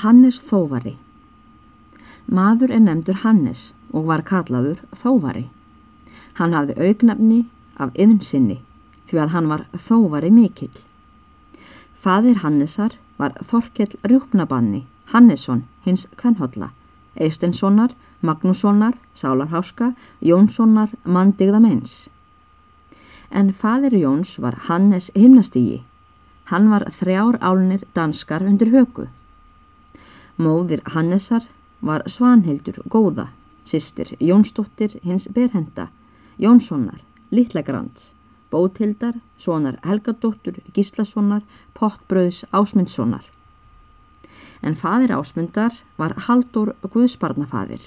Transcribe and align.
Hannes 0.00 0.38
Þóvari 0.40 0.94
Maður 2.24 2.70
er 2.72 2.80
nefndur 2.80 3.18
Hannes 3.20 3.74
og 3.92 4.06
var 4.08 4.22
kallaður 4.24 4.78
Þóvari. 4.96 5.50
Hann 6.38 6.56
hafði 6.56 6.78
augnafni 6.80 7.40
af 7.76 7.92
yðnsinni 8.00 8.62
því 9.10 9.20
að 9.20 9.34
hann 9.34 9.50
var 9.52 9.66
Þóvari 9.76 10.32
mikill. 10.32 10.72
Fadir 11.92 12.40
Hannesar 12.40 12.96
var 13.20 13.36
Þorkell 13.44 13.92
Rjúpnabanni, 14.08 14.86
Hannesson, 15.12 15.66
hins 15.84 16.08
Kvenholla, 16.16 16.72
Eistenssonar, 17.20 17.92
Magnússonar, 18.24 18.96
Sálarháska, 19.12 19.92
Jónssonar, 20.24 20.88
Mandigða 21.04 21.60
meins. 21.60 22.08
En 23.30 23.52
fadir 23.52 24.00
Jóns 24.00 24.38
var 24.40 24.56
Hannes 24.70 25.12
himnastígi. 25.14 25.82
Hann 26.48 26.72
var 26.72 26.88
þrjár 26.88 27.36
álnir 27.44 27.84
danskar 27.92 28.40
undir 28.40 28.72
höku. 28.72 29.12
Móðir 30.42 30.80
Hannesar 30.90 31.44
var 31.86 32.02
Svanhildur 32.10 32.80
góða, 32.90 33.28
sýstir 33.64 34.16
Jónsdóttir 34.18 34.96
hins 35.04 35.28
berhenda, 35.30 35.88
Jónssonar, 36.38 36.98
Littlegrands, 37.30 38.14
Bótildar, 38.50 39.14
sonar 39.38 39.78
Helgadóttur, 39.86 40.58
Gíslassonar, 40.74 41.42
Pottbröðs 41.74 42.42
Ásmundssonar. 42.50 43.24
En 44.62 44.74
fadir 44.74 45.14
Ásmundar 45.14 45.72
var 45.96 46.14
Haldur 46.26 46.74
Guðsbarnafadir. 46.82 47.82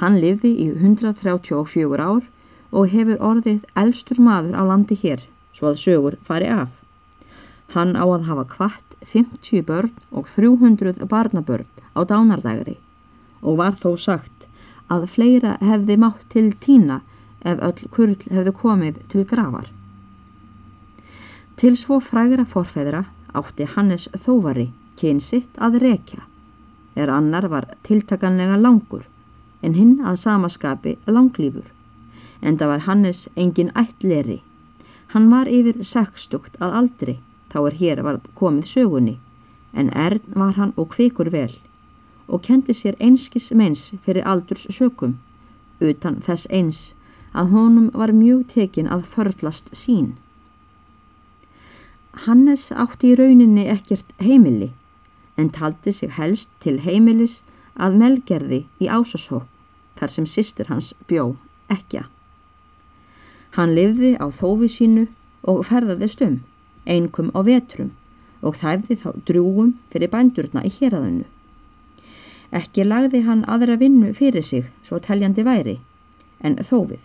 Hann 0.00 0.20
lifi 0.20 0.52
í 0.60 0.68
134 0.76 2.00
ár 2.04 2.28
og 2.70 2.90
hefur 2.92 3.22
orðið 3.30 3.64
elstur 3.74 4.20
maður 4.20 4.60
á 4.60 4.62
landi 4.68 4.96
hér, 5.02 5.24
svo 5.56 5.72
að 5.72 5.80
sögur 5.80 6.18
fari 6.24 6.52
af. 6.52 6.70
Hann 7.74 7.96
á 7.96 8.04
að 8.04 8.28
hafa 8.28 8.44
kvart 8.52 8.85
50 9.04 9.62
börn 9.66 9.92
og 10.10 10.28
300 10.28 11.06
barnabörn 11.06 11.66
á 11.96 12.00
dánardægri 12.04 12.76
og 13.42 13.58
var 13.60 13.76
þó 13.78 13.96
sagt 14.00 14.46
að 14.92 15.06
fleira 15.10 15.56
hefði 15.60 15.96
mátt 16.00 16.24
til 16.32 16.52
tína 16.60 17.00
ef 17.46 17.60
öll 17.62 17.90
kurl 17.94 18.16
hefði 18.30 18.52
komið 18.52 19.02
til 19.12 19.24
gravar. 19.28 19.68
Til 21.56 21.76
svo 21.76 22.00
frægra 22.00 22.44
forfeðra 22.44 23.04
átti 23.36 23.66
Hannes 23.74 24.08
Þóvari 24.12 24.70
kynsitt 24.96 25.58
að 25.60 25.78
rekja, 25.82 26.24
er 26.96 27.12
annar 27.12 27.48
var 27.52 27.68
tiltakanlega 27.86 28.56
langur 28.60 29.06
en 29.62 29.76
hinn 29.76 30.00
að 30.04 30.20
samaskapi 30.24 30.96
langlýfur, 31.06 31.68
en 32.40 32.58
það 32.58 32.72
var 32.72 32.84
Hannes 32.86 33.22
engin 33.36 33.72
ættleri. 33.76 34.42
Hann 35.14 35.30
var 35.30 35.48
yfir 35.48 35.82
sextugt 35.84 36.58
að 36.60 36.76
aldri 36.80 37.16
þá 37.56 37.62
er 37.70 37.76
hér 37.80 38.02
var 38.04 38.18
komið 38.36 38.68
sögunni, 38.68 39.14
en 39.72 39.88
erð 39.96 40.24
var 40.36 40.58
hann 40.60 40.74
og 40.76 40.90
kvikur 40.92 41.32
vel 41.32 41.54
og 42.26 42.42
kendi 42.42 42.74
sér 42.74 42.96
einskis 43.00 43.52
meins 43.54 43.92
fyrir 44.04 44.26
aldurs 44.26 44.66
sökum, 44.74 45.14
utan 45.80 46.18
þess 46.26 46.48
eins 46.50 46.80
að 47.32 47.52
honum 47.54 47.86
var 47.94 48.12
mjög 48.12 48.48
tekin 48.50 48.90
að 48.90 49.06
förlast 49.12 49.70
sín. 49.72 50.16
Hannes 52.26 52.72
átti 52.72 53.12
í 53.12 53.18
rauninni 53.20 53.68
ekkert 53.70 54.10
heimili, 54.18 54.72
en 55.38 55.52
taldi 55.54 55.94
sig 55.94 56.10
helst 56.18 56.50
til 56.60 56.80
heimilis 56.82 57.44
að 57.78 58.00
melgerði 58.02 58.60
í 58.82 58.90
ásasó, 58.90 59.44
þar 59.96 60.12
sem 60.16 60.26
sýstir 60.26 60.72
hans 60.72 60.92
bjó 61.06 61.36
ekja. 61.70 62.08
Hann 63.54 63.76
livði 63.78 64.16
á 64.18 64.26
þófi 64.34 64.68
sínu 64.72 65.06
og 65.46 65.62
ferðaðist 65.68 66.26
um 66.26 66.40
einkum 66.86 67.32
á 67.34 67.40
vetrum 67.46 67.92
og 68.42 68.56
þæfði 68.60 68.96
þá 69.02 69.08
drúum 69.28 69.72
fyrir 69.90 70.12
bændurna 70.12 70.62
í 70.66 70.70
héræðinu. 70.70 71.26
Ekki 72.54 72.86
lagði 72.86 73.24
hann 73.26 73.44
aðra 73.50 73.76
vinnu 73.80 74.12
fyrir 74.14 74.44
sig 74.44 74.68
svo 74.86 75.00
teljandi 75.02 75.44
væri, 75.46 75.78
en 76.40 76.56
þófið. 76.56 77.02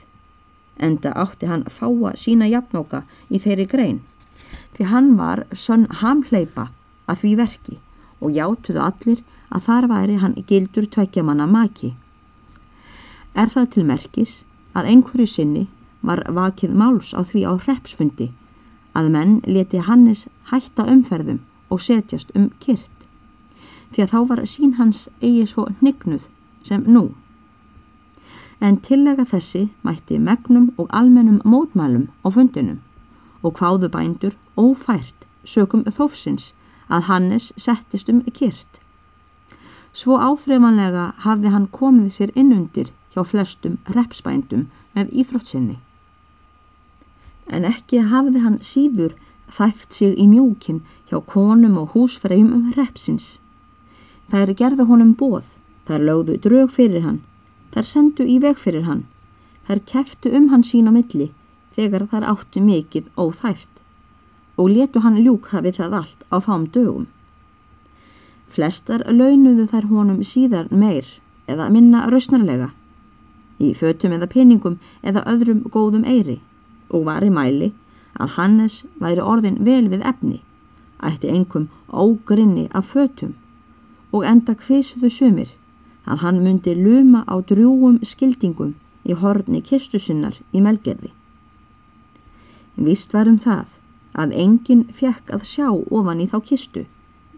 Enda 0.78 1.14
átti 1.18 1.50
hann 1.50 1.66
fáa 1.70 2.14
sína 2.18 2.48
jafnóka 2.50 3.04
í 3.30 3.42
þeirri 3.42 3.68
grein, 3.70 4.00
því 4.76 4.90
hann 4.92 5.10
var 5.18 5.46
sönn 5.54 5.88
hamhleipa 6.02 6.70
að 7.10 7.24
því 7.24 7.34
verki 7.42 7.80
og 8.22 8.38
játuðu 8.38 8.84
allir 8.86 9.24
að 9.50 9.66
þar 9.68 9.88
væri 9.92 10.18
hann 10.22 10.38
gildur 10.48 10.88
tveggjamanna 10.88 11.48
maki. 11.50 11.96
Er 13.34 13.50
það 13.50 13.70
til 13.74 13.86
merkis 13.88 14.34
að 14.78 14.92
einhverju 14.94 15.28
sinni 15.28 15.66
var 16.02 16.24
vakið 16.28 16.74
máls 16.76 17.12
á 17.18 17.22
því 17.26 17.44
á 17.50 17.54
hrepsfundi 17.58 18.30
að 18.94 19.10
menn 19.16 19.40
leti 19.48 19.82
Hannes 19.88 20.28
hætta 20.52 20.86
umferðum 20.92 21.40
og 21.70 21.82
setjast 21.82 22.32
um 22.36 22.50
kyrt 22.64 22.92
því 23.92 24.04
að 24.04 24.14
þá 24.14 24.20
var 24.30 24.44
sín 24.48 24.78
hans 24.78 25.08
eigi 25.22 25.44
svo 25.48 25.66
hnignuð 25.80 26.28
sem 26.64 26.84
nú. 26.88 27.10
En 28.62 28.78
tillega 28.78 29.26
þessi 29.28 29.68
mætti 29.84 30.20
megnum 30.22 30.70
og 30.78 30.88
almennum 30.96 31.42
mótmælum 31.44 32.08
á 32.24 32.28
fundinum 32.32 32.80
og 33.42 33.58
hváðu 33.60 33.90
bændur 33.92 34.38
ófært 34.56 35.28
sökum 35.44 35.84
þófsins 35.84 36.54
að 36.88 37.08
Hannes 37.10 37.52
settist 37.58 38.10
um 38.10 38.22
kyrt. 38.32 38.80
Svo 39.92 40.20
áþreifanlega 40.22 41.12
hafði 41.26 41.52
hann 41.52 41.68
komið 41.68 42.12
sér 42.16 42.36
innundir 42.36 42.94
hjá 43.12 43.26
flestum 43.28 43.80
repsbændum 43.92 44.70
með 44.96 45.12
íþróttsinni 45.12 45.80
en 47.52 47.68
ekki 47.68 48.00
hafði 48.08 48.42
hann 48.46 48.58
síður 48.64 49.16
þæft 49.52 49.94
sig 49.94 50.16
í 50.16 50.28
mjókin 50.32 50.80
hjá 51.10 51.20
konum 51.28 51.78
og 51.82 51.92
húsfreyjum 51.96 52.54
um 52.56 52.72
repsins. 52.78 53.40
Það 54.32 54.44
er 54.46 54.54
gerða 54.62 54.88
honum 54.88 55.14
bóð, 55.20 55.44
þar 55.88 56.06
lögðu 56.08 56.38
drög 56.46 56.72
fyrir 56.72 57.04
hann, 57.04 57.20
þar 57.76 57.88
sendu 57.88 58.28
í 58.28 58.40
veg 58.40 58.60
fyrir 58.60 58.88
hann, 58.88 59.04
þar 59.68 59.84
keftu 59.92 60.32
um 60.38 60.50
hann 60.54 60.64
sín 60.64 60.88
á 60.88 60.92
milli 60.96 61.32
þegar 61.76 62.08
þar 62.12 62.28
áttu 62.34 62.64
mikið 62.64 63.10
óþæft 63.20 63.70
og 64.60 64.70
letu 64.70 65.02
hann 65.04 65.20
ljúka 65.24 65.62
við 65.64 65.80
það 65.80 65.98
allt 66.02 66.24
á 66.32 66.38
fám 66.44 66.68
dögum. 66.76 67.08
Flestar 68.52 69.04
launuðu 69.08 69.66
þær 69.72 69.88
honum 69.92 70.24
síðar 70.28 70.68
meir 70.72 71.08
eða 71.48 71.70
minna 71.72 72.04
rausnarlega, 72.12 72.72
í 73.60 73.72
fötum 73.76 74.16
eða 74.16 74.28
peningum 74.32 74.78
eða 75.04 75.24
öðrum 75.32 75.64
góðum 75.72 76.04
eiri 76.08 76.40
og 76.92 77.06
var 77.08 77.26
í 77.26 77.32
mæli 77.34 77.72
að 78.20 78.36
Hannes 78.38 78.82
væri 79.00 79.24
orðin 79.24 79.62
vel 79.66 79.88
við 79.92 80.04
efni, 80.08 80.42
ætti 81.02 81.32
einhverjum 81.32 81.70
ógrinni 81.92 82.68
af 82.74 82.92
fötum 82.94 83.34
og 84.12 84.26
enda 84.28 84.56
hvisuðu 84.56 85.10
sumir 85.10 85.56
að 86.06 86.24
hann 86.26 86.42
myndi 86.44 86.76
luma 86.76 87.24
á 87.28 87.40
drjúum 87.40 88.00
skildingum 88.04 88.76
í 89.08 89.16
horni 89.18 89.62
kistu 89.62 90.00
sinnar 90.00 90.38
í 90.54 90.62
melgerði. 90.62 91.12
Vist 92.76 93.14
varum 93.14 93.40
það 93.40 93.78
að 94.14 94.36
enginn 94.44 94.88
fekk 94.92 95.32
að 95.36 95.48
sjá 95.48 95.68
ofan 95.72 96.22
í 96.22 96.28
þá 96.28 96.40
kistu 96.48 96.86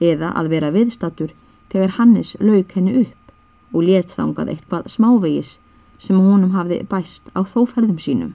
eða 0.02 0.34
að 0.40 0.50
vera 0.54 0.72
viðstatur 0.74 1.34
þegar 1.72 1.98
Hannes 1.98 2.36
lauk 2.40 2.74
henni 2.78 2.96
upp 3.04 3.34
og 3.74 3.86
let 3.88 4.14
þangað 4.14 4.54
eitthvað 4.54 4.90
smávegis 4.96 5.58
sem 5.98 6.20
honum 6.20 6.54
hafði 6.58 6.82
bæst 6.90 7.30
á 7.38 7.42
þóferðum 7.46 8.00
sínum 8.02 8.34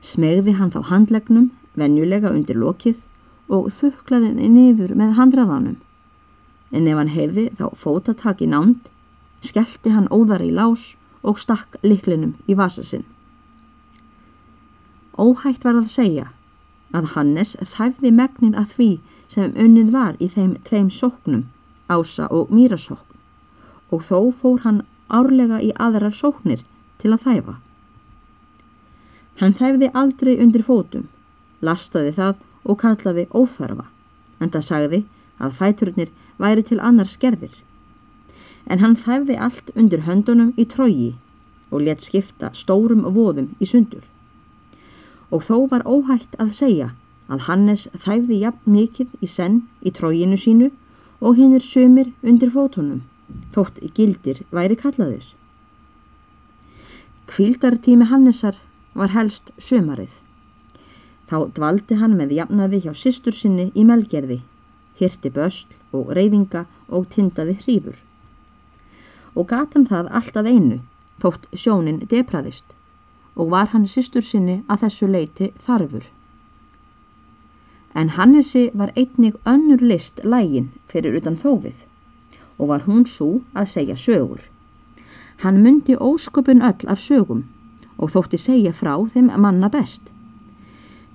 smegði 0.00 0.56
hann 0.58 0.72
þá 0.72 0.80
handlegnum, 0.90 1.50
venjulega 1.76 2.32
undir 2.32 2.58
lokið 2.58 3.02
og 3.50 3.70
þuklaði 3.74 4.48
niður 4.48 4.94
með 4.98 5.16
handraðanum. 5.18 5.76
En 6.70 6.86
ef 6.86 6.98
hann 6.98 7.12
heyrði 7.14 7.48
þá 7.58 7.66
fótatak 7.76 8.42
í 8.44 8.48
nánd, 8.50 8.90
skellti 9.42 9.92
hann 9.94 10.10
óðar 10.12 10.44
í 10.44 10.50
lás 10.54 10.94
og 11.26 11.40
stakk 11.40 11.78
liklinum 11.82 12.36
í 12.48 12.56
vasa 12.56 12.84
sinn. 12.86 13.04
Óhægt 15.20 15.64
var 15.66 15.76
að 15.76 15.90
segja 15.92 16.30
að 16.96 17.12
Hannes 17.14 17.56
þæfði 17.60 18.12
megnið 18.14 18.56
að 18.58 18.76
því 18.76 18.90
sem 19.30 19.56
unnið 19.64 19.90
var 19.94 20.16
í 20.18 20.28
þeim 20.30 20.54
tveim 20.66 20.88
sóknum, 20.90 21.44
ása 21.90 22.26
og 22.30 22.50
mýrasókn, 22.54 23.18
og 23.90 24.06
þó 24.06 24.30
fór 24.34 24.62
hann 24.64 24.84
árlega 25.10 25.60
í 25.62 25.70
aðrar 25.76 26.14
sóknir 26.14 26.62
til 27.02 27.12
að 27.14 27.26
þæfa. 27.26 27.54
Hann 29.40 29.54
þæfði 29.56 29.88
aldrei 29.96 30.34
undir 30.36 30.60
fótum, 30.66 31.06
lastaði 31.64 32.12
það 32.18 32.40
og 32.68 32.76
kallaði 32.82 33.24
óþarfa, 33.32 33.86
en 34.36 34.52
það 34.52 34.66
sagði 34.66 35.00
að 35.40 35.56
fæturnir 35.56 36.10
væri 36.36 36.64
til 36.68 36.80
annars 36.84 37.14
skerðir. 37.16 37.54
En 38.68 38.84
hann 38.84 38.98
þæfði 39.00 39.38
allt 39.40 39.72
undir 39.74 40.04
höndunum 40.04 40.52
í 40.60 40.68
trógi 40.68 41.14
og 41.70 41.86
let 41.86 42.04
skipta 42.04 42.52
stórum 42.52 43.06
voðum 43.16 43.54
í 43.56 43.68
sundur. 43.72 44.04
Og 45.32 45.46
þó 45.48 45.66
var 45.72 45.88
óhætt 45.88 46.36
að 46.42 46.52
segja 46.60 46.92
að 47.30 47.46
Hannes 47.48 47.88
þæfði 47.96 48.42
jafn 48.44 48.72
mikið 48.76 49.12
í 49.24 49.28
senn 49.30 49.60
í 49.80 49.92
tróginu 49.94 50.36
sínu 50.36 50.72
og 51.20 51.38
hinn 51.38 51.54
er 51.56 51.64
sömur 51.64 52.10
undir 52.20 52.50
fótunum, 52.52 53.04
þótt 53.54 53.80
gildir 53.96 54.42
væri 54.52 54.76
kallaðir. 54.76 55.24
Kvildartími 57.30 58.10
Hannesar 58.10 58.58
var 58.94 59.12
helst 59.14 59.50
sömarið. 59.58 60.12
Þá 61.30 61.36
dvaldi 61.54 61.98
hann 62.00 62.16
með 62.18 62.34
jafnaði 62.40 62.82
hjá 62.84 62.92
sýstur 62.96 63.36
sinni 63.36 63.68
í 63.78 63.84
melgerði, 63.86 64.40
hirti 64.98 65.30
bösl 65.30 65.76
og 65.94 66.10
reyfinga 66.16 66.64
og 66.88 67.06
tindaði 67.14 67.54
hrífur. 67.62 67.98
Og 69.38 69.46
gatan 69.52 69.86
það 69.86 70.10
alltaf 70.10 70.46
einu, 70.46 70.80
þótt 71.22 71.46
sjónin 71.54 72.02
depraðist 72.10 72.74
og 73.38 73.52
var 73.52 73.70
hann 73.72 73.86
sýstur 73.86 74.24
sinni 74.26 74.64
að 74.68 74.82
þessu 74.84 75.06
leiti 75.06 75.52
þarfur. 75.62 76.08
En 77.94 78.10
Hannesi 78.16 78.70
var 78.74 78.90
einnig 78.96 79.38
önnur 79.46 79.82
list 79.82 80.20
lægin 80.24 80.70
fyrir 80.90 81.16
utan 81.18 81.38
þófið 81.38 81.86
og 82.58 82.68
var 82.68 82.84
hún 82.86 83.06
svo 83.06 83.40
að 83.54 83.70
segja 83.70 83.96
sögur. 83.96 84.42
Hann 85.42 85.62
myndi 85.62 85.96
ósköpun 85.96 86.62
öll 86.66 86.90
af 86.90 87.00
sögum 87.00 87.46
og 88.00 88.12
þótti 88.14 88.40
segja 88.40 88.72
frá 88.72 88.94
þeim 89.12 89.30
manna 89.36 89.68
best. 89.68 90.08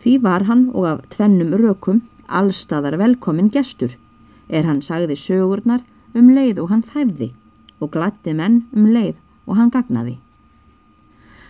Því 0.02 0.20
var 0.22 0.46
hann 0.50 0.70
og 0.74 0.86
af 0.86 1.02
tvennum 1.16 1.56
rökum 1.58 2.04
allstaðar 2.30 3.00
velkomin 3.02 3.50
gestur 3.50 3.98
er 4.48 4.68
hann 4.70 4.84
sagði 4.86 5.18
sögurnar 5.18 5.82
um 6.14 6.30
leið 6.30 6.62
og 6.62 6.70
hann 6.70 6.86
þæfði 6.86 7.32
og 7.82 7.92
glætti 7.96 8.36
menn 8.38 8.64
um 8.72 8.86
leið 8.86 9.18
og 9.50 9.58
hann 9.58 9.74
gagnaði. 9.74 10.20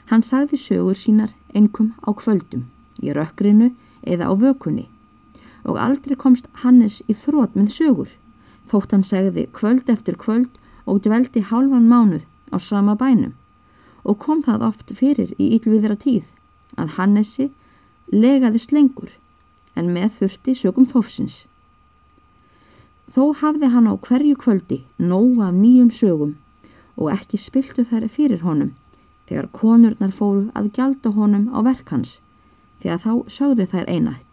Hann 0.09 0.23
sagði 0.23 0.59
sögur 0.61 0.95
sínar 0.95 1.33
einkum 1.53 1.93
á 2.07 2.15
kvöldum, 2.15 2.67
í 3.03 3.11
rökkrinu 3.11 3.73
eða 4.03 4.31
á 4.31 4.33
vökunni 4.39 4.87
og 5.65 5.79
aldrei 5.81 6.15
komst 6.15 6.47
Hannes 6.61 7.01
í 7.09 7.15
þrótt 7.17 7.55
með 7.57 7.71
sögur 7.73 8.11
þótt 8.69 8.93
hann 8.93 9.05
segði 9.05 9.47
kvöld 9.53 9.89
eftir 9.91 10.17
kvöld 10.21 10.61
og 10.85 11.01
dveldi 11.05 11.41
hálfan 11.49 11.89
mánuð 11.89 12.25
á 12.53 12.57
sama 12.61 12.95
bænum 12.95 13.33
og 14.05 14.19
kom 14.21 14.41
það 14.45 14.65
oft 14.69 14.93
fyrir 14.95 15.33
í 15.41 15.51
yllviðra 15.57 15.97
tíð 15.99 16.31
að 16.77 16.95
Hannesi 16.99 17.49
legaðist 18.13 18.73
lengur 18.75 19.11
en 19.75 19.91
með 19.91 20.19
þurfti 20.19 20.55
sögum 20.55 20.87
þófsins. 20.87 21.45
Þó 23.11 23.33
hafði 23.41 23.69
hann 23.73 23.89
á 23.89 23.93
hverju 23.97 24.37
kvöldi 24.39 24.83
nóga 24.97 25.49
af 25.49 25.57
nýjum 25.57 25.91
sögum 25.93 26.35
og 26.95 27.11
ekki 27.13 27.39
spiltu 27.41 27.85
þær 27.85 28.07
fyrir 28.11 28.45
honum 28.45 28.73
þegar 29.29 29.49
konurnar 29.53 30.13
fóru 30.13 30.47
að 30.57 30.71
gjalda 30.77 31.11
honum 31.17 31.49
á 31.51 31.59
verk 31.65 31.91
hans 31.91 32.19
því 32.81 32.93
að 32.93 33.03
þá 33.05 33.11
sögðu 33.37 33.67
þær 33.73 33.89
einætt. 33.89 34.31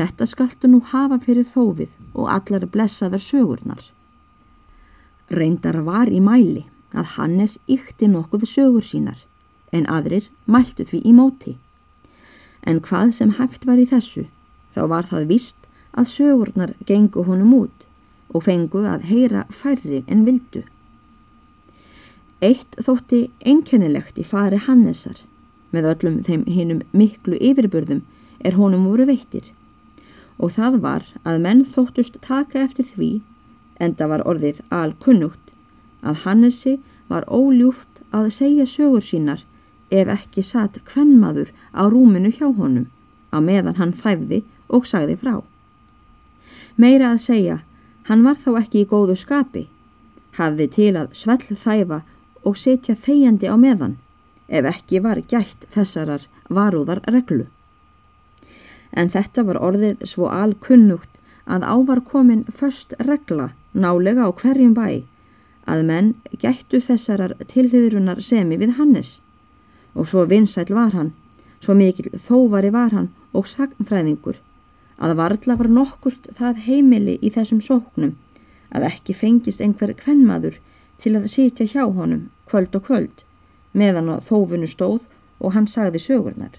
Þetta 0.00 0.26
skaltu 0.26 0.68
nú 0.70 0.80
hafa 0.92 1.18
fyrir 1.20 1.44
þófið 1.44 1.96
og 2.14 2.30
allar 2.32 2.64
blessaðar 2.72 3.20
sögurnar. 3.20 3.82
Reyndar 5.30 5.82
var 5.84 6.08
í 6.08 6.20
mæli 6.24 6.64
að 6.94 7.14
Hannes 7.16 7.58
ykti 7.70 8.08
nokkuð 8.10 8.46
sögur 8.48 8.86
sínar 8.86 9.24
en 9.72 9.86
aðrir 9.86 10.28
mæltu 10.46 10.86
því 10.86 11.02
í 11.06 11.14
móti. 11.14 11.56
En 12.66 12.80
hvað 12.84 13.14
sem 13.16 13.36
hæft 13.38 13.66
var 13.68 13.80
í 13.80 13.86
þessu 13.88 14.26
þá 14.74 14.82
var 14.92 15.08
það 15.10 15.30
vist 15.30 15.68
að 15.92 16.10
sögurnar 16.10 16.74
gengu 16.86 17.24
honum 17.26 17.54
út 17.62 17.86
og 18.30 18.44
fengu 18.46 18.84
að 18.86 19.06
heyra 19.10 19.46
færri 19.50 20.04
en 20.06 20.26
vildu. 20.26 20.62
Eitt 22.40 22.78
þótti 22.80 23.28
einkennilegt 23.44 24.18
í 24.18 24.24
fari 24.24 24.60
Hannesar 24.66 25.18
með 25.74 25.88
öllum 25.94 26.20
þeim 26.26 26.44
hinnum 26.48 26.84
miklu 26.96 27.38
yfirbörðum 27.38 28.04
er 28.44 28.56
honum 28.56 28.86
voru 28.88 29.06
veittir 29.10 29.50
og 30.40 30.54
það 30.56 30.78
var 30.84 31.08
að 31.28 31.42
menn 31.44 31.66
þóttust 31.68 32.16
taka 32.24 32.62
eftir 32.64 32.86
því, 32.88 33.10
enda 33.76 34.06
var 34.08 34.24
orðið 34.28 34.62
alkunnugt, 34.72 35.49
að 36.02 36.24
Hannesi 36.24 36.78
var 37.08 37.26
óljúft 37.28 38.02
að 38.10 38.30
segja 38.34 38.66
sögur 38.66 39.04
sínar 39.04 39.44
ef 39.90 40.10
ekki 40.14 40.42
satt 40.46 40.80
kvennmaður 40.86 41.50
á 41.74 41.82
rúminu 41.90 42.30
hjá 42.30 42.46
honum, 42.48 42.86
á 43.34 43.38
meðan 43.42 43.78
hann 43.80 43.92
þæfði 43.92 44.42
og 44.68 44.86
sagði 44.86 45.16
frá. 45.18 45.40
Meira 46.76 47.12
að 47.14 47.24
segja, 47.26 47.60
hann 48.08 48.24
var 48.24 48.38
þá 48.38 48.50
ekki 48.62 48.84
í 48.84 48.88
góðu 48.90 49.16
skapi, 49.18 49.66
hafði 50.38 50.66
til 50.76 50.92
að 50.96 51.14
svell 51.18 51.56
þæfa 51.64 52.02
og 52.46 52.56
setja 52.56 52.94
þegjandi 52.94 53.50
á 53.50 53.56
meðan, 53.58 53.96
ef 54.48 54.66
ekki 54.66 55.02
var 55.02 55.22
gætt 55.26 55.66
þessarar 55.74 56.28
varúðar 56.48 57.02
reglu 57.10 57.50
en 58.92 59.10
þetta 59.10 59.44
var 59.46 59.60
orðið 59.62 60.04
svo 60.08 60.28
alkunnugt 60.32 61.18
að 61.50 61.66
ávar 61.66 62.02
komin 62.06 62.44
först 62.48 62.94
regla 63.06 63.50
nálega 63.72 64.26
á 64.26 64.30
hverjum 64.34 64.74
bæ 64.74 65.02
að 65.70 65.84
menn 65.88 66.12
gættu 66.42 66.80
þessarar 66.84 67.36
tilhiðrunar 67.50 68.22
semi 68.24 68.58
við 68.60 68.76
Hannes 68.78 69.18
og 69.94 70.06
svo 70.10 70.24
vinsæl 70.30 70.70
var 70.74 70.94
hann, 70.94 71.12
svo 71.60 71.74
mikil 71.74 72.10
þóvari 72.14 72.70
var 72.74 72.94
hann 72.94 73.10
og 73.36 73.48
sagnfræðingur 73.50 74.38
að 75.00 75.16
varðla 75.18 75.56
var 75.60 75.70
nokkurt 75.72 76.28
það 76.36 76.64
heimili 76.66 77.16
í 77.24 77.32
þessum 77.34 77.62
sóknum 77.64 78.16
að 78.70 78.86
ekki 78.90 79.16
fengist 79.16 79.62
einhver 79.64 79.94
kvennmaður 79.98 80.58
til 81.00 81.16
að 81.16 81.30
sitja 81.32 81.66
hjá 81.66 81.84
honum 81.86 82.28
kvöld 82.50 82.74
og 82.76 82.86
kvöld 82.88 83.24
meðan 83.72 84.10
á 84.12 84.16
þófunu 84.22 84.68
stóð 84.68 85.06
og 85.40 85.54
hann 85.54 85.68
sagði 85.70 86.02
sögurnar. 86.02 86.52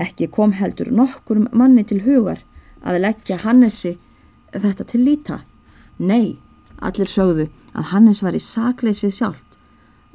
Ekki 0.00 0.28
kom 0.32 0.54
heldur 0.56 0.90
nokkur 0.90 1.44
manni 1.52 1.84
til 1.84 2.02
hugar 2.06 2.42
að 2.82 3.02
leggja 3.04 3.38
Hannesi 3.44 3.98
þetta 4.52 4.86
til 4.88 5.04
líta. 5.06 5.42
Nei, 5.98 6.38
allir 6.82 7.10
sögðu 7.10 7.48
að 7.72 7.88
Hannes 7.92 8.22
var 8.24 8.36
í 8.36 8.42
sakleysið 8.42 9.14
sjálft 9.16 9.58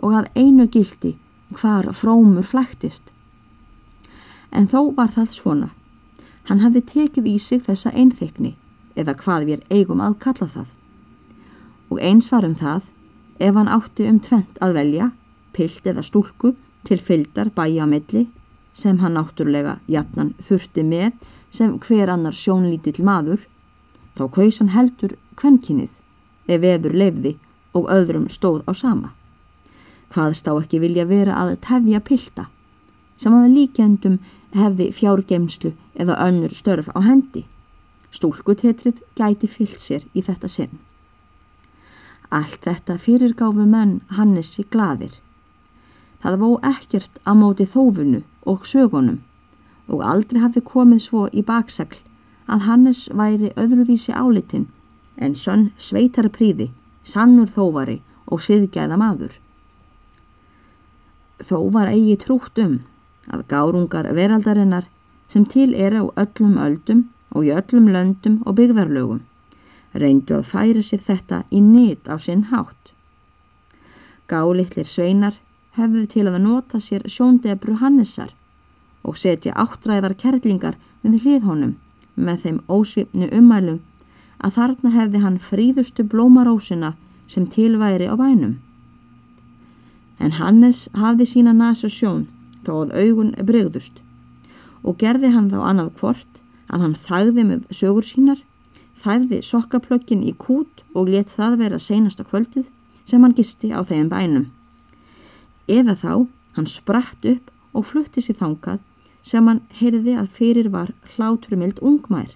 og 0.03 0.13
að 0.13 0.29
einu 0.35 0.67
gildi 0.69 1.15
hvar 1.57 1.89
frómur 1.95 2.45
flæktist. 2.45 3.11
En 4.51 4.67
þó 4.67 4.93
var 4.95 5.11
það 5.15 5.33
svona. 5.35 5.69
Hann 6.47 6.61
hafði 6.63 6.83
tekið 6.91 7.27
í 7.27 7.37
sig 7.39 7.63
þessa 7.65 7.91
einþykni 7.91 8.53
eða 8.97 9.15
hvað 9.19 9.47
við 9.49 9.65
eigum 9.69 10.01
að 10.03 10.19
kalla 10.23 10.47
það. 10.47 10.69
Og 11.91 11.99
eins 12.03 12.31
var 12.31 12.47
um 12.47 12.55
það 12.55 12.89
ef 13.39 13.55
hann 13.55 13.71
átti 13.71 14.07
um 14.09 14.19
tvent 14.19 14.57
að 14.63 14.77
velja, 14.79 15.11
pilt 15.53 15.87
eða 15.87 16.03
stúlku 16.05 16.55
til 16.87 16.99
fyldar 16.99 17.51
bæja 17.53 17.85
á 17.85 17.87
milli 17.89 18.27
sem 18.77 18.99
hann 19.01 19.17
náttúrulega 19.17 19.77
jafnan 19.89 20.33
þurfti 20.47 20.83
með 20.85 21.13
sem 21.49 21.77
hver 21.81 22.11
annar 22.13 22.35
sjónlítill 22.35 23.03
maður, 23.05 23.39
þá 24.17 24.23
kaus 24.33 24.59
hann 24.61 24.73
heldur 24.75 25.15
kvenkinnið 25.39 25.97
ef 26.47 26.61
veður 26.63 26.95
lefði 26.95 27.35
og 27.77 27.89
öðrum 27.93 28.27
stóð 28.31 28.63
á 28.65 28.71
sama. 28.73 29.13
Hvaðst 30.13 30.47
á 30.47 30.53
ekki 30.55 30.79
vilja 30.79 31.05
vera 31.05 31.35
að 31.35 31.57
tefja 31.67 31.99
pilda, 31.99 32.47
sem 33.19 33.35
að 33.35 33.53
líkjendum 33.53 34.17
hefði 34.55 34.89
fjárgemslu 34.95 35.73
eða 35.99 36.17
önnur 36.27 36.53
störf 36.55 36.89
á 36.95 36.99
hendi. 37.03 37.45
Stúlkutetrið 38.11 39.03
gæti 39.19 39.49
fyllt 39.51 39.81
sér 39.83 40.05
í 40.15 40.23
þetta 40.23 40.47
sinn. 40.47 40.79
Allt 42.31 42.63
þetta 42.63 42.97
fyrirgáfu 42.99 43.67
menn 43.67 43.99
Hannesi 44.15 44.63
gladir. 44.71 45.19
Það 46.23 46.39
vó 46.41 46.49
ekkert 46.65 47.19
að 47.23 47.39
móti 47.41 47.67
þófunu 47.67 48.23
og 48.47 48.65
sögunum 48.67 49.21
og 49.87 50.03
aldrei 50.03 50.41
hafði 50.43 50.63
komið 50.67 51.03
svo 51.03 51.27
í 51.31 51.43
baksakl 51.45 51.99
að 52.47 52.65
Hannes 52.67 53.05
væri 53.13 53.51
öðruvísi 53.59 54.15
álitinn 54.15 54.67
en 55.17 55.35
sönn 55.35 55.71
sveitar 55.77 56.29
príði, 56.33 56.69
sannur 57.03 57.49
þóvari 57.49 58.01
og 58.27 58.41
siðgæða 58.43 58.97
maður. 58.99 59.33
Þó 61.43 61.57
var 61.73 61.91
eigi 61.93 62.17
trútt 62.21 62.57
um 62.61 62.79
að 63.31 63.45
gárungar 63.51 64.09
veraldarinnar 64.15 64.87
sem 65.27 65.45
til 65.45 65.73
er 65.75 65.97
á 65.99 66.03
öllum 66.05 66.57
öldum 66.61 67.07
og 67.35 67.45
í 67.45 67.53
öllum 67.53 67.89
löndum 67.93 68.39
og 68.45 68.57
byggðarlögum 68.59 69.25
reyndu 69.97 70.37
að 70.37 70.49
færa 70.51 70.83
sér 70.83 71.03
þetta 71.03 71.43
í 71.51 71.61
nýtt 71.63 72.09
á 72.09 72.15
sinn 72.21 72.47
hátt. 72.51 72.93
Gálitlir 74.27 74.87
sveinar 74.87 75.37
hefðu 75.77 76.05
til 76.11 76.25
að 76.27 76.41
nota 76.43 76.81
sér 76.83 77.05
sjóndebru 77.09 77.77
Hannesar 77.81 78.33
og 79.07 79.17
setja 79.17 79.55
áttræðar 79.55 80.17
kerlingar 80.19 80.77
við 81.03 81.21
hlið 81.23 81.47
honum 81.47 81.75
með 82.15 82.43
þeim 82.43 82.59
ósvipnu 82.67 83.29
umælum 83.39 83.79
að 84.43 84.57
þarna 84.57 84.93
hefði 84.93 85.21
hann 85.23 85.37
fríðustu 85.41 86.05
blómarósina 86.07 86.93
sem 87.27 87.47
tilværi 87.47 88.09
á 88.09 88.15
bænum. 88.19 88.57
En 90.19 90.37
Hannes 90.39 90.87
hafði 90.93 91.27
sína 91.29 91.53
næsa 91.53 91.89
sjón 91.89 92.27
þó 92.65 92.73
að 92.83 92.95
augun 93.01 93.33
bregðust 93.37 94.01
og 94.83 94.97
gerði 95.01 95.33
hann 95.33 95.49
þá 95.51 95.59
annað 95.61 95.93
hvort 96.01 96.41
að 96.67 96.83
hann 96.83 96.95
þægði 97.07 97.47
með 97.47 97.65
sögur 97.71 98.05
sínar, 98.05 98.43
þægði 98.97 99.41
sokkaplökin 99.45 100.23
í 100.25 100.33
kút 100.37 100.83
og 100.93 101.09
let 101.13 101.31
það 101.31 101.59
vera 101.63 101.79
seinasta 101.79 102.25
kvöldið 102.27 102.69
sem 103.07 103.23
hann 103.23 103.35
gisti 103.37 103.71
á 103.71 103.81
þeim 103.87 104.09
bænum 104.11 104.47
eða 105.67 105.95
þá 105.99 106.11
hann 106.55 106.67
spratt 106.71 107.25
upp 107.27 107.51
og 107.75 107.85
flutti 107.85 108.23
sér 108.23 108.39
þangað 108.39 108.83
sem 109.27 109.47
hann 109.49 109.61
heyrði 109.79 110.15
að 110.17 110.29
fyrir 110.37 110.69
var 110.71 110.93
hláturumild 111.15 111.81
ungmær, 111.83 112.31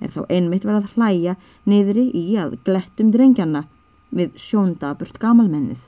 er 0.00 0.12
þá 0.12 0.22
einmitt 0.28 0.66
verið 0.66 0.84
að 0.84 0.94
hlæja 0.96 1.34
niðri 1.64 2.06
í 2.14 2.24
að 2.40 2.58
glettum 2.66 3.12
drengjana 3.14 3.66
við 4.16 4.36
sjóndaburt 4.40 5.18
gamalmennið. 5.22 5.86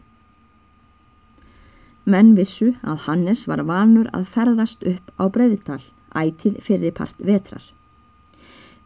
Menn 2.09 2.33
vissu 2.39 2.73
að 2.83 3.05
Hannes 3.05 3.45
var 3.49 3.65
vanur 3.69 4.09
að 4.17 4.31
ferðast 4.33 4.85
upp 4.89 5.13
á 5.21 5.25
breyðital 5.29 5.83
ætið 6.17 6.57
fyrir 6.65 6.95
part 6.97 7.19
vetrar. 7.21 7.63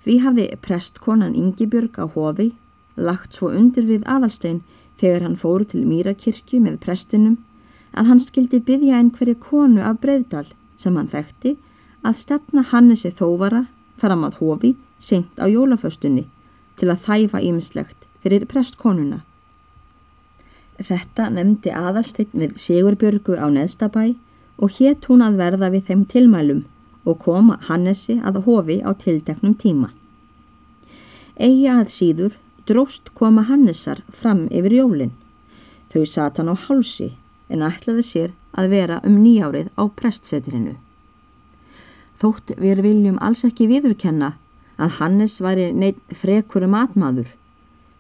Því 0.03 0.17
hafði 0.25 0.47
prestkonan 0.59 1.37
Ingibjörg 1.39 2.01
á 2.03 2.11
hofi 2.11 2.51
lagt 2.97 3.39
svo 3.39 3.53
undir 3.55 3.87
við 3.87 4.03
aðalstein 4.11 4.63
þegar 4.99 5.27
hann 5.27 5.39
fóru 5.39 5.69
til 5.71 5.85
Mýrakirkju 5.87 6.59
með 6.65 6.81
prestinum 6.83 7.39
að 7.95 8.11
hann 8.11 8.23
skildi 8.23 8.59
byggja 8.67 8.99
einhverju 8.99 9.39
konu 9.39 9.85
af 9.87 10.01
breyðdal 10.03 10.49
sem 10.77 10.97
hann 10.99 11.11
þekkti 11.13 11.55
að 12.03 12.19
stefna 12.19 12.65
Hannesi 12.73 13.13
þóvara 13.15 13.67
fram 14.03 14.27
að 14.27 14.39
hofi 14.43 14.73
seint 14.99 15.39
á 15.39 15.47
jólaföstunni 15.47 16.27
til 16.79 16.91
að 16.91 17.05
þæfa 17.07 17.43
ímislegt 17.47 18.09
fyrir 18.23 18.47
prestkonuna. 18.51 19.23
Þetta 20.83 21.29
nefndi 21.31 21.71
aðalsteinn 21.71 22.35
við 22.43 22.59
Sigurbjörgu 22.59 23.39
á 23.39 23.47
neðstabæ 23.53 24.15
og 24.63 24.77
hétt 24.79 25.09
hún 25.11 25.23
að 25.25 25.39
verða 25.41 25.71
við 25.75 25.89
þeim 25.89 26.05
tilmælum 26.11 26.63
og 27.07 27.19
koma 27.23 27.59
Hannesi 27.69 28.19
að 28.23 28.43
hofi 28.47 28.79
á 28.83 28.91
tildeknum 28.99 29.55
tíma. 29.59 29.91
Egi 31.37 31.67
að 31.71 31.91
síður 31.91 32.39
dróst 32.69 33.11
koma 33.19 33.43
Hannesar 33.49 34.03
fram 34.13 34.47
yfir 34.51 34.77
jólinn. 34.79 35.15
Þau 35.93 36.05
sat 36.07 36.39
hann 36.39 36.53
á 36.53 36.57
hálsi 36.57 37.13
en 37.53 37.65
ætlaði 37.67 38.05
sér 38.07 38.35
að 38.57 38.75
vera 38.77 39.01
um 39.07 39.19
nýjárið 39.23 39.73
á 39.75 39.83
prestsetrinu. 39.99 40.77
Þótt 42.23 42.53
við 42.63 42.85
viljum 42.85 43.17
alls 43.19 43.41
ekki 43.43 43.67
viðurkenna 43.67 44.37
að 44.79 44.99
Hannes 45.01 45.41
væri 45.43 45.73
neitt 45.75 45.99
frekur 46.15 46.69
matmaður. 46.71 47.33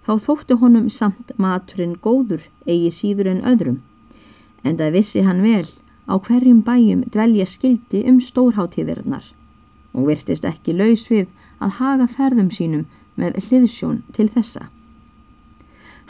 Þá 0.07 0.13
þóttu 0.23 0.59
honum 0.61 0.87
samt 0.91 1.33
maturinn 1.43 1.97
góður 2.05 2.45
eigi 2.67 2.93
síður 2.95 3.33
en 3.33 3.43
öðrum. 3.43 3.81
En 4.63 4.79
það 4.79 4.95
vissi 4.99 5.25
hann 5.27 5.43
vel 5.43 5.67
á 6.07 6.15
hverjum 6.23 6.63
bæjum 6.63 7.03
dvelja 7.11 7.47
skildi 7.51 8.05
um 8.07 8.21
stórháttíðirnar 8.23 9.33
og 9.93 10.07
virtist 10.07 10.47
ekki 10.47 10.75
laus 10.77 11.09
við 11.11 11.27
að 11.59 11.77
haga 11.81 12.07
ferðum 12.11 12.51
sínum 12.55 12.87
með 13.19 13.43
hliðsjón 13.49 14.03
til 14.15 14.29
þessa. 14.31 14.69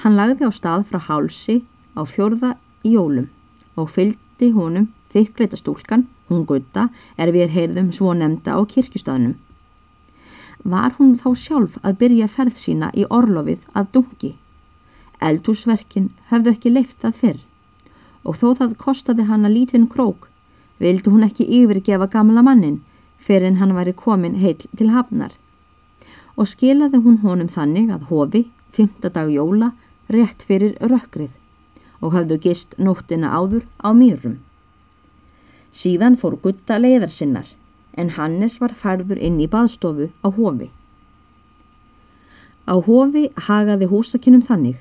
Hann 0.04 0.18
lagði 0.20 0.48
á 0.48 0.52
stað 0.52 0.84
frá 0.90 1.00
hálsi 1.08 1.62
á 1.96 2.04
fjörða 2.04 2.56
í 2.84 2.92
jólum 2.92 3.28
og 3.76 3.88
fylgdi 4.42 4.58
honum 4.58 4.88
þykleita 5.12 5.56
stúlkan, 5.56 6.08
hún 6.28 6.46
gutta, 6.46 6.88
er 7.16 7.30
við 7.30 7.52
heyrðum 7.54 7.92
svo 7.92 8.12
nefnda 8.14 8.56
á 8.58 8.60
kirkjustaðnum. 8.66 9.36
Var 10.64 10.94
hún 10.98 11.14
þá 11.14 11.28
sjálf 11.36 11.78
að 11.82 11.98
byrja 12.00 12.28
ferð 12.28 12.56
sína 12.58 12.90
í 12.94 13.04
orlofið 13.06 13.62
að 13.74 13.90
dungi? 13.94 14.32
Eldhúsverkin 15.20 16.10
höfðu 16.30 16.54
ekki 16.54 16.72
leift 16.72 16.98
það 17.02 17.18
fyrr 17.20 17.40
og 18.24 18.38
þó 18.38 18.54
það 18.58 18.74
kostaði 18.78 19.26
hann 19.26 19.46
að 19.46 19.54
lítinn 19.56 19.86
krók, 19.90 20.28
vildi 20.78 21.10
hún 21.10 21.26
ekki 21.26 21.46
yfirgefa 21.46 22.08
gamla 22.10 22.42
mannin 22.42 22.80
fyrir 23.18 23.46
en 23.50 23.60
hann 23.60 23.74
væri 23.74 23.94
komin 23.94 24.40
heil 24.42 24.58
til 24.58 24.90
hafnar. 24.90 25.34
Og 26.38 26.48
skilaði 26.48 27.02
hún 27.02 27.20
honum 27.22 27.50
þannig 27.50 27.90
að 27.90 28.08
hofi, 28.10 28.42
fymtadag 28.74 29.30
jóla, 29.30 29.72
rétt 30.08 30.46
fyrir 30.46 30.78
rökkrið 30.80 31.34
og 32.02 32.16
hafðu 32.16 32.38
gist 32.42 32.74
nóttina 32.78 33.30
áður 33.32 33.64
á 33.80 33.94
mýrum. 33.94 34.40
Síðan 35.72 36.18
fór 36.20 36.36
gutta 36.42 36.76
leiðar 36.82 37.12
sinnar 37.14 37.48
en 37.96 38.12
Hannes 38.16 38.58
var 38.60 38.74
færður 38.76 39.20
inn 39.20 39.38
í 39.40 39.48
baðstofu 39.48 40.10
á 40.24 40.28
hofi. 40.28 40.68
Á 42.68 42.74
hofi 42.78 43.28
hagaði 43.48 43.88
húsakinnum 43.90 44.44
þannig 44.44 44.80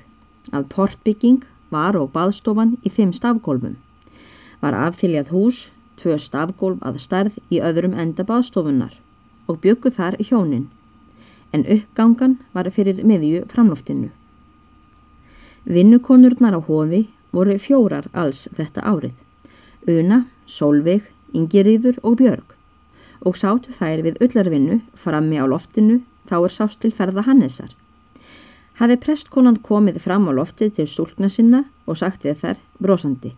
að 0.52 0.68
portbygging 0.74 1.42
var 1.72 1.96
og 1.96 2.12
baðstofan 2.12 2.76
í 2.84 2.92
fimm 2.92 3.12
stafgólfum. 3.16 3.76
Var 4.62 4.76
afþiljað 4.76 5.32
hús, 5.34 5.60
tvö 5.98 6.18
stafgólf 6.20 6.82
að 6.86 7.00
starð 7.02 7.38
í 7.50 7.60
öðrum 7.64 7.96
enda 7.98 8.24
baðstofunar 8.26 8.98
og 9.50 9.60
bygguð 9.64 9.96
þar 9.98 10.16
hjónin, 10.22 10.68
en 11.52 11.66
uppgangan 11.66 12.38
var 12.54 12.70
fyrir 12.70 13.02
miðju 13.04 13.44
framloftinu. 13.50 14.12
Vinnukonurnar 15.64 16.56
á 16.58 16.60
hofi 16.60 17.08
voru 17.32 17.58
fjórar 17.58 18.08
alls 18.12 18.48
þetta 18.56 18.82
árið, 18.82 19.14
Una, 19.88 20.24
Solveig, 20.46 21.06
Ingiríður 21.32 21.98
og 22.02 22.18
Björg 22.20 22.56
og 23.22 23.38
sátu 23.38 23.70
þær 23.70 24.02
við 24.02 24.18
öllarvinnu 24.24 24.80
frammi 24.98 25.38
á 25.38 25.46
loftinu 25.46 26.02
þá 26.26 26.36
er 26.42 26.52
sást 26.56 26.82
til 26.82 26.90
ferða 26.90 27.22
Hannesar 27.28 27.70
hafði 28.80 28.98
prestkonan 29.04 29.60
komið 29.62 30.00
fram 30.02 30.28
á 30.30 30.32
loftið 30.34 30.76
til 30.78 30.88
stúlkna 30.88 31.28
sinna 31.30 31.64
og 31.86 31.98
sagt 32.00 32.24
við 32.26 32.40
þær 32.42 32.60
brosandi. 32.82 33.34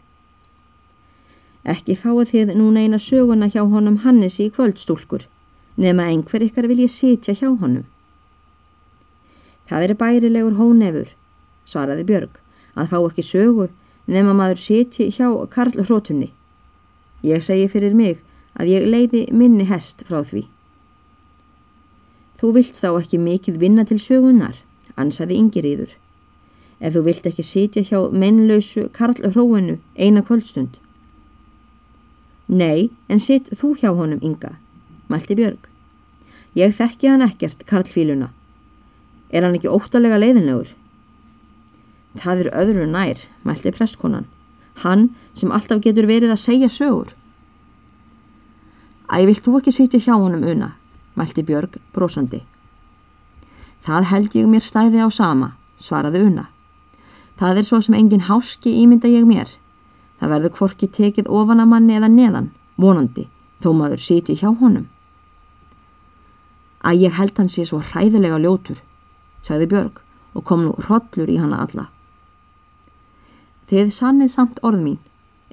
Ekki 1.64 1.96
fáið 1.96 2.30
þið 2.32 2.54
núna 2.60 2.84
eina 2.84 3.00
söguna 3.00 3.48
hjá 3.52 3.62
honum 3.64 4.02
Hannesi 4.04 4.48
í 4.48 4.52
kvöldstúlkur, 4.52 5.24
nema 5.80 6.08
einhver 6.12 6.44
ykkar 6.44 6.68
vil 6.68 6.84
ég 6.84 6.92
sitja 6.92 7.34
hjá 7.34 7.48
honum. 7.48 7.86
Það 9.68 9.86
er 9.86 9.94
bærilegur 10.00 10.58
hónefur, 10.60 11.08
svaraði 11.68 12.06
Björg, 12.09 12.38
að 12.75 12.90
fá 12.92 12.99
ekki 13.00 13.25
sögu 13.25 13.68
nema 14.06 14.35
maður 14.37 14.61
sitji 14.61 15.11
hjá 15.14 15.28
Karl 15.50 15.80
Hrótunni. 15.80 16.30
Ég 17.25 17.42
segi 17.44 17.68
fyrir 17.73 17.94
mig 17.97 18.21
að 18.59 18.75
ég 18.75 18.87
leiði 18.88 19.25
minni 19.33 19.66
hest 19.68 20.04
frá 20.09 20.21
því. 20.23 20.44
Þú 22.38 22.52
vilt 22.59 22.76
þá 22.76 22.90
ekki 22.99 23.21
mikið 23.23 23.61
vinna 23.62 23.85
til 23.88 23.99
sögunar, 24.02 24.56
ansaði 25.00 25.38
Ingiríður. 25.40 25.94
Ef 26.85 26.97
þú 26.97 27.04
vilt 27.06 27.26
ekki 27.30 27.44
sitja 27.47 27.85
hjá 27.87 28.11
mennlausu 28.12 28.88
Karl 28.92 29.16
Hróinu 29.23 29.78
eina 29.97 30.21
kvöldstund. 30.26 30.76
Nei, 32.44 32.90
en 33.09 33.23
sitt 33.23 33.49
þú 33.56 33.73
hjá 33.80 33.88
honum, 33.97 34.21
Inga, 34.21 34.59
mælti 35.09 35.38
Björg. 35.38 35.71
Ég 36.54 36.75
þekki 36.76 37.09
hann 37.09 37.25
ekkert, 37.25 37.64
Karl 37.66 37.88
Fíluna. 37.88 38.28
Er 39.33 39.47
hann 39.47 39.56
ekki 39.56 39.73
óttalega 39.73 40.21
leiðinlegur? 40.21 40.75
Það 42.14 42.44
er 42.44 42.50
öðru 42.54 42.87
nær, 42.87 43.18
mælti 43.42 43.73
prestkonan. 43.75 44.26
Hann 44.83 45.11
sem 45.35 45.52
alltaf 45.54 45.83
getur 45.83 46.06
verið 46.06 46.35
að 46.35 46.42
segja 46.42 46.71
sögur. 46.71 47.14
Æ, 49.11 49.26
vilt 49.26 49.44
þú 49.44 49.59
ekki 49.59 49.75
sitja 49.75 50.00
hjá 50.00 50.14
honum, 50.16 50.44
Una, 50.47 50.75
mælti 51.18 51.44
Björg 51.47 51.78
brosandi. 51.94 52.42
Það 53.85 54.09
held 54.11 54.35
ég 54.38 54.49
mér 54.49 54.64
stæði 54.64 55.02
á 55.04 55.09
sama, 55.12 55.54
svaraði 55.76 56.25
Una. 56.25 56.49
Það 57.38 57.61
er 57.61 57.66
svo 57.68 57.80
sem 57.83 57.97
engin 57.99 58.26
háski 58.30 58.73
ímynda 58.80 59.11
ég 59.11 59.26
mér. 59.28 59.50
Það 60.18 60.33
verður 60.33 60.54
kvorki 60.56 60.88
tekið 60.88 61.28
ofan 61.28 61.61
að 61.61 61.71
manni 61.73 61.99
eða 61.99 62.09
neðan, 62.09 62.50
vonandi, 62.80 63.26
þó 63.61 63.75
maður 63.75 64.00
siti 64.00 64.38
hjá 64.38 64.49
honum. 64.54 64.87
Að 66.85 67.02
ég 67.04 67.18
held 67.18 67.37
hann 67.38 67.50
sé 67.50 67.64
svo 67.66 67.80
hræðilega 67.83 68.38
ljótur, 68.38 68.78
sagði 69.42 69.68
Björg 69.73 70.00
og 70.35 70.44
kom 70.47 70.64
nú 70.64 70.73
hrodlur 70.87 71.30
í 71.30 71.38
hana 71.40 71.62
alla. 71.64 71.88
Þið 73.71 73.92
sannið 73.97 74.30
samt 74.33 74.59
orð 74.62 74.83
mín, 74.85 74.99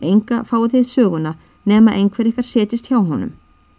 enga 0.01 0.41
fáið 0.47 0.73
þið 0.75 0.87
söguna 0.89 1.35
nema 1.65 1.93
einhver 1.95 2.27
ykkar 2.27 2.45
setist 2.47 2.89
hjá 2.89 2.97
honum, 2.99 3.31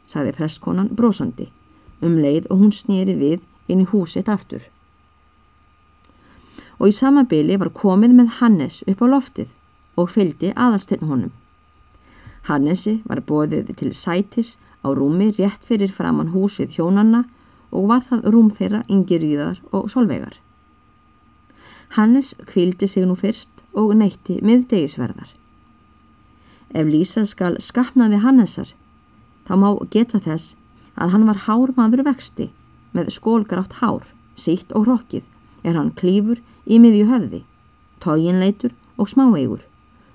sagði 0.09 0.37
prestkonan 0.39 0.93
brosandi, 0.97 1.51
um 2.01 2.17
leið 2.17 2.49
og 2.51 2.63
hún 2.63 2.73
snýri 2.73 3.17
við 3.19 3.43
inn 3.69 3.83
í 3.85 3.89
húsitt 3.91 4.31
aftur. 4.33 4.65
Og 6.81 6.89
í 6.91 6.97
samabili 6.97 7.59
var 7.61 7.71
komið 7.77 8.17
með 8.19 8.39
Hannes 8.41 8.81
upp 8.89 9.05
á 9.05 9.07
loftið 9.13 9.53
og 10.01 10.11
fylgdi 10.11 10.53
aðalstinn 10.57 11.05
honum. 11.07 11.33
Hannesi 12.49 13.01
var 13.07 13.23
bóðið 13.23 13.71
til 13.79 13.93
sætis 13.95 14.57
á 14.83 14.91
rúmi 14.91 15.31
rétt 15.37 15.63
fyrir 15.67 15.93
framann 15.95 16.33
húsið 16.33 16.79
hjónanna 16.79 17.23
og 17.71 17.87
var 17.91 18.03
það 18.09 18.27
rúm 18.35 18.51
þeirra 18.51 18.83
yngirýðar 18.91 19.61
og 19.71 19.91
solvegar. 19.93 20.35
Hannes 21.95 22.33
kvildi 22.49 22.89
sig 22.89 23.07
nú 23.07 23.15
fyrst 23.15 23.62
og 23.73 23.95
neytti 23.97 24.39
miðdegisverðar. 24.45 25.31
Ef 26.73 26.89
Lísa 26.89 27.25
skal 27.29 27.59
skapnaði 27.61 28.23
Hannesar, 28.23 28.73
þá 29.47 29.55
má 29.61 29.69
geta 29.93 30.21
þess 30.23 30.57
að 30.97 31.15
hann 31.15 31.27
var 31.29 31.45
hár 31.47 31.73
maður 31.77 32.05
vexti 32.09 32.51
með 32.93 33.13
skólgrátt 33.17 33.81
hár, 33.81 34.05
sítt 34.37 34.73
og 34.77 34.87
hrokkið 34.87 35.29
er 35.65 35.77
hann 35.79 35.93
klífur 35.97 36.41
í 36.65 36.79
miðju 36.83 37.09
höfði, 37.11 37.43
tóginleitur 38.01 38.75
og 38.97 39.11
smáeigur 39.13 39.63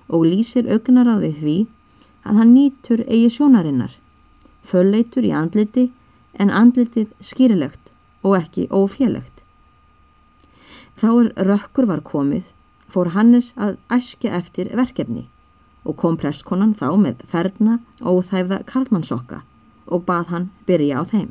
og 0.07 0.25
lýsir 0.25 0.69
augnaráði 0.71 1.31
því 1.37 1.57
að 2.27 2.41
hann 2.41 2.53
nýtur 2.55 3.03
eigi 3.07 3.29
sjónarinnar, 3.37 3.93
fölleitur 4.63 5.25
í 5.27 5.33
andliti 5.35 5.87
en 6.37 6.51
andlitið 6.53 7.11
skýrilegt 7.23 7.91
og 8.23 8.37
ekki 8.39 8.67
ófélegt. 8.73 9.43
Þá 10.97 11.09
er 11.13 11.27
rökkur 11.47 11.87
var 11.89 12.01
komið, 12.01 12.45
fór 12.87 13.11
Hannes 13.15 13.53
að 13.55 13.77
æskja 13.93 14.35
eftir 14.37 14.71
verkefni 14.75 15.27
og 15.87 15.97
kom 16.01 16.17
presskonan 16.19 16.75
þá 16.75 16.89
með 16.99 17.23
ferna 17.31 17.79
og 18.01 18.23
þæfða 18.27 18.63
karlmannsokka 18.67 19.43
og 19.87 20.03
bað 20.07 20.31
hann 20.33 20.49
byrja 20.67 20.99
á 20.99 21.03
þeim. 21.07 21.29